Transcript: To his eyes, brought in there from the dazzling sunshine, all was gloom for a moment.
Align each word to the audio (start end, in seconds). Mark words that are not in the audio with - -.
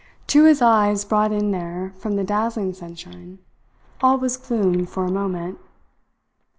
To 0.29 0.45
his 0.45 0.63
eyes, 0.63 1.05
brought 1.05 1.31
in 1.31 1.51
there 1.51 1.93
from 1.95 2.15
the 2.15 2.23
dazzling 2.23 2.73
sunshine, 2.73 3.37
all 4.01 4.17
was 4.17 4.35
gloom 4.35 4.87
for 4.87 5.05
a 5.05 5.11
moment. 5.11 5.59